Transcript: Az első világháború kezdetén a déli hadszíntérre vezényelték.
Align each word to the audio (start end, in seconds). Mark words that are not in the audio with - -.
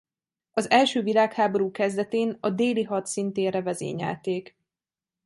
Az 0.51 0.69
első 0.69 1.01
világháború 1.01 1.71
kezdetén 1.71 2.37
a 2.39 2.49
déli 2.49 2.83
hadszíntérre 2.83 3.61
vezényelték. 3.61 4.57